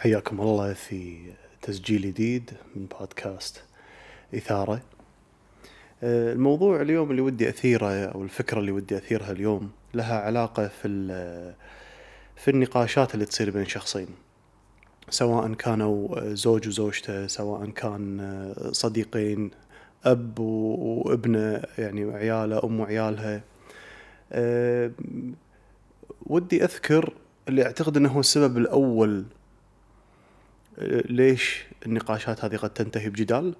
[0.00, 1.16] حياكم الله في
[1.62, 3.62] تسجيل جديد من بودكاست
[4.34, 4.82] إثارة.
[6.02, 10.88] آه، الموضوع اليوم اللي ودي أثيره أو الفكرة اللي ودي أثيرها اليوم لها علاقة في
[12.36, 14.06] في النقاشات اللي تصير بين شخصين.
[15.10, 19.50] سواء كانوا زوج وزوجته سواء كان صديقين
[20.04, 23.42] أب وابنه يعني عياله أم وعيالها
[24.32, 24.90] أه
[26.26, 27.12] ودي أذكر
[27.48, 29.24] اللي أعتقد أنه هو السبب الأول
[30.78, 33.54] ليش النقاشات هذه قد تنتهي بجدال؟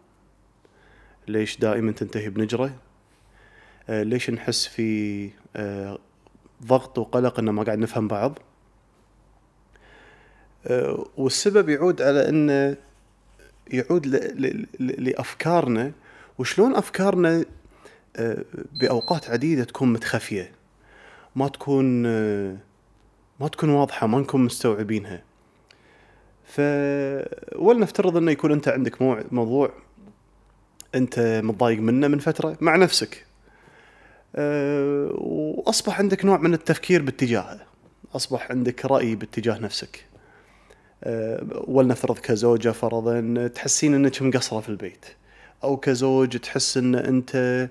[1.29, 2.75] ليش دائما تنتهي بنجرة؟
[3.89, 5.99] أه ليش نحس في أه
[6.63, 8.39] ضغط وقلق ان ما قاعد نفهم بعض؟
[10.67, 12.77] أه والسبب يعود على انه
[13.73, 14.07] يعود
[14.79, 15.93] لأفكارنا
[16.39, 17.45] وشلون أفكارنا
[18.81, 20.53] بأوقات عديدة تكون متخفية
[21.37, 22.03] ما تكون
[23.41, 25.23] ما تكون واضحة ما نكون مستوعبينها.
[26.51, 26.61] ف
[27.57, 29.73] ولنفترض أنه يكون أنت عندك موضوع
[30.95, 33.27] أنت متضايق منه من فترة مع نفسك.
[34.37, 37.61] أه وأصبح عندك نوع من التفكير باتجاهه.
[38.15, 40.05] أصبح عندك رأي باتجاه نفسك.
[41.05, 45.07] أه ولنفترض كزوجة فرضا تحسين أنك مقصرة في البيت.
[45.65, 47.69] أو كزوج تحس أن أنت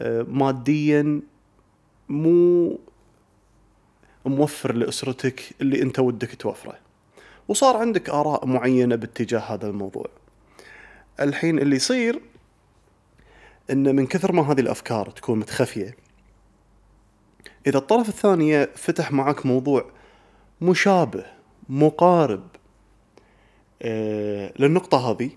[0.00, 1.20] أه ماديا
[2.08, 2.78] مو
[4.24, 6.85] موفر لأسرتك اللي أنت ودك توفره.
[7.48, 10.06] وصار عندك آراء معينة باتجاه هذا الموضوع.
[11.20, 12.20] الحين اللي يصير
[13.70, 15.96] إن من كثر ما هذه الأفكار تكون متخفية
[17.66, 19.90] إذا الطرف الثاني فتح معك موضوع
[20.60, 21.24] مشابه
[21.68, 22.46] مقارب
[23.82, 25.30] آه للنقطة هذه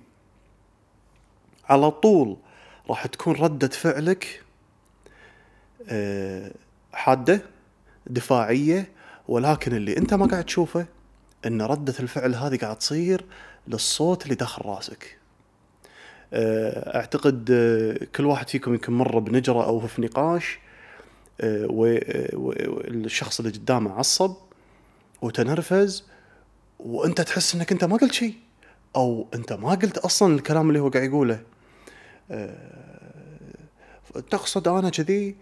[1.69, 2.37] على طول
[2.89, 4.43] راح تكون ردة فعلك
[5.89, 6.51] آه
[6.93, 7.41] حادة
[8.07, 8.91] دفاعية
[9.27, 10.85] ولكن اللي أنت ما قاعد تشوفه
[11.45, 13.25] إن ردة الفعل هذه قاعد تصير
[13.67, 15.17] للصوت اللي داخل راسك.
[16.33, 17.51] أعتقد
[18.15, 20.59] كل واحد فيكم يمكن مر بنجرة أو في نقاش
[22.33, 24.35] والشخص اللي قدامه عصب
[25.21, 26.03] وتنرفز
[26.79, 28.33] وأنت تحس إنك أنت ما قلت شيء
[28.95, 31.41] أو أنت ما قلت أصلا الكلام اللي هو قاعد يقوله.
[34.29, 35.35] تقصد أنا كذي؟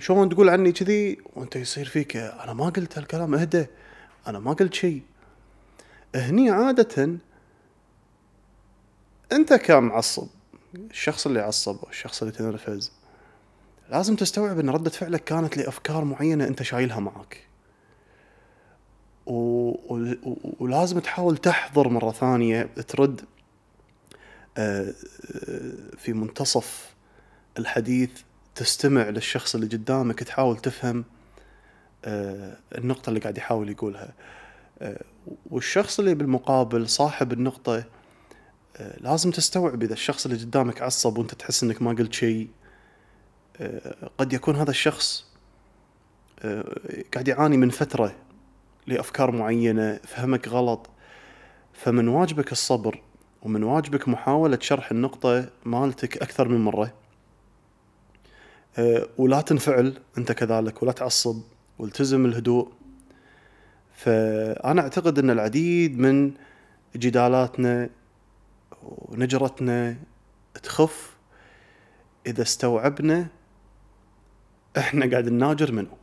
[0.00, 3.66] شلون تقول عني كذي؟ وأنت يصير فيك أنا ما قلت هالكلام اهدى.
[4.26, 5.02] أنا ما قلت شيء.
[6.14, 7.18] هني عادة
[9.32, 10.26] أنت كمعصب
[10.74, 12.92] الشخص اللي عصب أو الشخص اللي تنرفز
[13.90, 17.46] لازم تستوعب إن ردة فعلك كانت لأفكار معينة أنت شايلها معك.
[19.26, 19.68] و...
[19.94, 20.14] و...
[20.60, 23.20] ولازم تحاول تحضر مرة ثانية ترد
[25.98, 26.94] في منتصف
[27.58, 28.10] الحديث
[28.54, 31.04] تستمع للشخص اللي قدامك تحاول تفهم
[32.04, 34.12] النقطة اللي قاعد يحاول يقولها.
[35.50, 37.84] والشخص اللي بالمقابل صاحب النقطة
[39.00, 42.48] لازم تستوعب إذا الشخص اللي قدامك عصب وأنت تحس إنك ما قلت شيء
[44.18, 45.26] قد يكون هذا الشخص
[47.14, 48.16] قاعد يعاني من فترة
[48.86, 50.90] لأفكار معينة فهمك غلط.
[51.72, 53.02] فمن واجبك الصبر
[53.42, 56.94] ومن واجبك محاولة شرح النقطة مالتك أكثر من مرة.
[59.18, 61.42] ولا تنفعل أنت كذلك ولا تعصب.
[61.78, 62.72] والتزم الهدوء.
[63.94, 66.32] فأنا أعتقد أن العديد من
[66.96, 67.90] جدالاتنا
[68.82, 69.96] ونجرتنا
[70.62, 71.16] تخف
[72.26, 73.26] إذا استوعبنا
[74.78, 75.96] إحنا قاعد نناجر منه.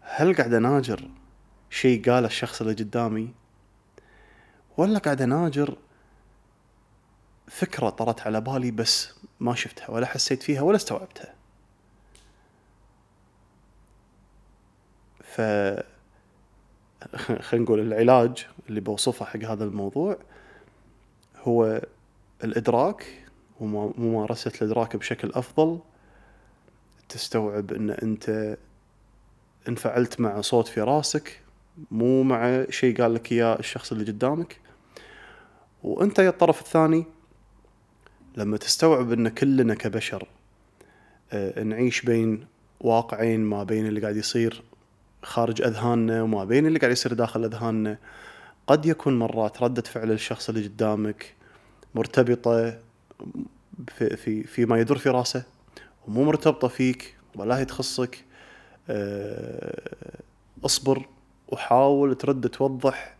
[0.00, 1.10] هل قاعد أناجر
[1.70, 3.34] شيء قاله الشخص اللي قدامي؟
[4.76, 5.76] ولا قاعد أناجر
[7.48, 11.39] فكرة طرت على بالي بس ما شفتها ولا حسيت فيها ولا استوعبتها؟
[15.22, 15.40] ف
[17.16, 20.18] خلينا نقول العلاج اللي بوصفه حق هذا الموضوع
[21.36, 21.80] هو
[22.44, 23.24] الإدراك
[23.60, 25.78] وممارسة الإدراك بشكل أفضل.
[27.08, 28.56] تستوعب أن أنت
[29.68, 31.40] انفعلت مع صوت في راسك
[31.90, 34.60] مو مع شيء قال لك إياه الشخص اللي قدامك.
[35.82, 37.04] وأنت يا الطرف الثاني
[38.36, 40.28] لما تستوعب أن كلنا كبشر
[41.64, 42.46] نعيش بين
[42.80, 44.62] واقعين ما بين اللي قاعد يصير
[45.22, 47.98] خارج أذهاننا وما بين اللي قاعد يصير داخل أذهاننا.
[48.66, 51.34] قد يكون مرات ردة فعل الشخص اللي قدامك
[51.94, 52.78] مرتبطة
[53.88, 55.42] في, في فيما يدور في راسه
[56.08, 58.24] ومو مرتبطة فيك ولا هي تخصك.
[60.64, 61.06] اصبر
[61.48, 63.16] وحاول ترد توضح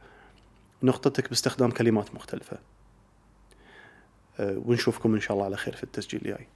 [0.83, 2.59] نقطتك باستخدام كلمات مختلفة.
[4.41, 6.47] ونشوفكم إن شاء الله على خير في التسجيل الجاي.